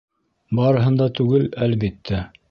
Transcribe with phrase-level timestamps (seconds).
[0.59, 2.23] Барыһын да түгел, әлбиттә.